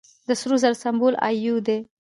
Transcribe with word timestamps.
د 0.27 0.29
سرو 0.39 0.55
زرو 0.63 0.81
سمبول 0.83 1.15
ای 1.25 1.35
یو 1.45 1.55
دی. 1.67 1.79